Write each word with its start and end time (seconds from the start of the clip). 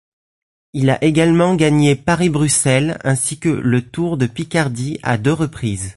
Il 0.73 0.89
a 0.89 1.03
également 1.03 1.53
gagné 1.55 1.95
Paris-Bruxelles 1.95 2.97
ainsi 3.03 3.37
que 3.37 3.49
le 3.49 3.83
Tour 3.87 4.17
de 4.17 4.25
Picardie 4.25 4.97
à 5.03 5.19
deux 5.19 5.31
reprises. 5.33 5.89